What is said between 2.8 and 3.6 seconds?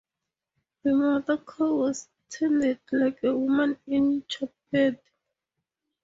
like a